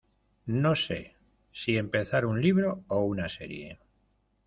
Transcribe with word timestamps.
No 0.63 0.71
sé 0.83 0.97
si 1.65 1.77
empezar 1.83 2.25
un 2.33 2.41
libro 2.47 2.75
o 2.87 3.01
una 3.13 3.29
serie. 3.39 3.73